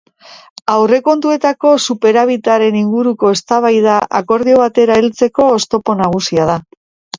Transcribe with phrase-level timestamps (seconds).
[0.75, 6.61] Aurrekontuetako superabitaren inguruko eztabaida akordio batera heltzeko oztopo nagusia da.